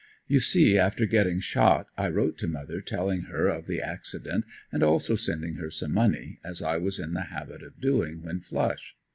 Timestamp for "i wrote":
1.95-2.39